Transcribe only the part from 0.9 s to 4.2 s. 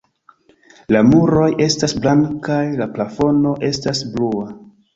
La muroj estas blankaj, la plafono estas